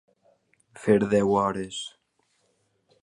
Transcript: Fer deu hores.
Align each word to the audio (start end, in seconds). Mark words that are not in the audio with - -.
Fer 0.85 0.95
deu 1.11 1.29
hores. 1.41 1.77